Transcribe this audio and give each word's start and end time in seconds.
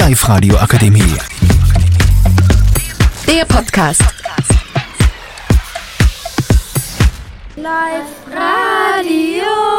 Live-Radio 0.00 0.56
Akademie. 0.56 1.18
Der 3.26 3.44
Podcast. 3.44 4.02
Live 7.54 8.08
Radio. 8.32 9.69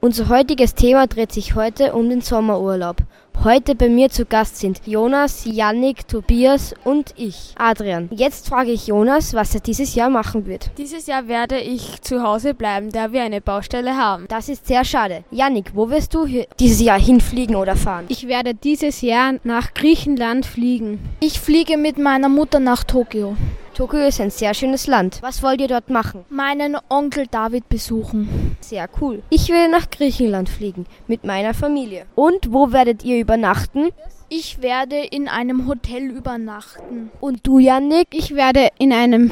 Unser 0.00 0.28
heutiges 0.28 0.76
Thema 0.76 1.08
dreht 1.08 1.32
sich 1.32 1.56
heute 1.56 1.92
um 1.92 2.08
den 2.08 2.20
Sommerurlaub. 2.20 2.98
Heute 3.42 3.74
bei 3.74 3.88
mir 3.88 4.10
zu 4.10 4.24
Gast 4.24 4.56
sind 4.56 4.80
Jonas, 4.86 5.44
Yannick, 5.44 6.06
Tobias 6.06 6.72
und 6.84 7.14
ich, 7.16 7.52
Adrian. 7.56 8.08
Jetzt 8.12 8.48
frage 8.48 8.70
ich 8.70 8.86
Jonas, 8.86 9.34
was 9.34 9.56
er 9.56 9.60
dieses 9.60 9.96
Jahr 9.96 10.08
machen 10.08 10.46
wird. 10.46 10.70
Dieses 10.78 11.08
Jahr 11.08 11.26
werde 11.26 11.58
ich 11.58 12.00
zu 12.00 12.22
Hause 12.22 12.54
bleiben, 12.54 12.90
da 12.92 13.12
wir 13.12 13.22
eine 13.22 13.40
Baustelle 13.40 13.96
haben. 13.96 14.26
Das 14.28 14.48
ist 14.48 14.68
sehr 14.68 14.84
schade. 14.84 15.24
Yannick, 15.32 15.72
wo 15.74 15.90
wirst 15.90 16.14
du 16.14 16.26
hier 16.26 16.46
dieses 16.60 16.80
Jahr 16.80 17.00
hinfliegen 17.00 17.56
oder 17.56 17.74
fahren? 17.74 18.04
Ich 18.06 18.28
werde 18.28 18.54
dieses 18.54 19.00
Jahr 19.00 19.34
nach 19.42 19.74
Griechenland 19.74 20.46
fliegen. 20.46 21.00
Ich 21.18 21.40
fliege 21.40 21.76
mit 21.76 21.98
meiner 21.98 22.28
Mutter 22.28 22.60
nach 22.60 22.84
Tokio. 22.84 23.36
Tokio 23.78 24.08
ist 24.08 24.20
ein 24.20 24.30
sehr 24.30 24.54
schönes 24.54 24.88
Land. 24.88 25.18
Was 25.20 25.40
wollt 25.40 25.60
ihr 25.60 25.68
dort 25.68 25.88
machen? 25.88 26.24
Meinen 26.30 26.76
Onkel 26.88 27.28
David 27.30 27.68
besuchen. 27.68 28.56
Sehr 28.58 28.88
cool. 29.00 29.22
Ich 29.30 29.50
will 29.50 29.68
nach 29.68 29.88
Griechenland 29.88 30.48
fliegen 30.48 30.84
mit 31.06 31.22
meiner 31.22 31.54
Familie. 31.54 32.04
Und 32.16 32.52
wo 32.52 32.72
werdet 32.72 33.04
ihr 33.04 33.20
übernachten? 33.20 33.90
Ich 34.28 34.62
werde 34.62 34.96
in 34.96 35.28
einem 35.28 35.68
Hotel 35.68 36.10
übernachten. 36.10 37.12
Und 37.20 37.46
du, 37.46 37.60
Yannick? 37.60 38.08
Ich 38.10 38.34
werde 38.34 38.66
in 38.80 38.92
einem 38.92 39.30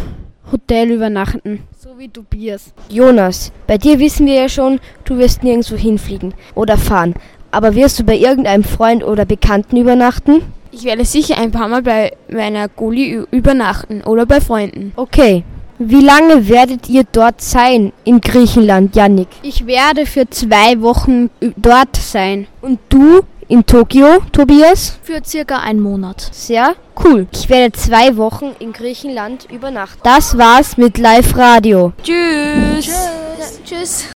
Hotel 0.53 0.93
übernachten, 0.93 1.65
so 1.77 1.99
wie 1.99 2.09
Tobias. 2.09 2.73
Jonas, 2.89 3.51
bei 3.67 3.79
dir 3.79 3.99
wissen 3.99 4.27
wir 4.27 4.35
ja 4.35 4.49
schon, 4.49 4.79
du 5.05 5.19
wirst 5.19 5.43
nirgendwo 5.43 5.75
hinfliegen 5.75 6.35
oder 6.55 6.79
fahren. 6.79 7.15
Aber 7.51 7.75
wirst 7.75 7.99
du 7.99 8.05
bei 8.05 8.17
irgendeinem 8.17 8.63
Freund 8.63 9.03
oder 9.03 9.25
Bekannten 9.25 9.77
übernachten? 9.77 10.43
Ich 10.79 10.85
werde 10.85 11.07
sicher 11.07 11.39
ein 11.39 11.53
paar 11.53 11.69
Mal 11.69 11.81
bei 11.81 12.13
meiner 12.29 12.69
Gulli 12.69 13.25
übernachten 13.31 14.03
oder 14.03 14.27
bei 14.27 14.43
Freunden. 14.43 14.93
Okay. 14.97 15.43
Wie 15.79 16.03
lange 16.03 16.49
werdet 16.49 16.91
ihr 16.91 17.05
dort 17.11 17.41
sein 17.41 17.95
in 18.05 18.21
Griechenland, 18.21 18.95
Yannick? 18.95 19.29
Ich 19.41 19.67
werde 19.67 20.05
für 20.05 20.29
zwei 20.29 20.79
Wochen 20.83 21.31
dort 21.57 21.97
sein. 21.97 22.47
Und 22.61 22.79
du 22.91 23.23
in 23.49 23.65
Tokio, 23.65 24.19
Tobias? 24.33 24.99
Für 25.03 25.23
circa 25.25 25.61
einen 25.61 25.81
Monat. 25.81 26.29
Sehr 26.33 26.75
cool. 27.03 27.27
Ich 27.33 27.49
werde 27.49 27.73
zwei 27.73 28.19
Wochen 28.19 28.55
in 28.59 28.75
Griechenland 28.75 29.49
übernachten. 29.51 30.01
Das 30.03 30.37
war's 30.37 30.77
mit 30.77 30.99
Live 30.99 31.39
Radio. 31.39 31.95
Tschüss. 32.03 32.85
Tschüss. 32.85 33.61
Tschüss. 33.65 34.16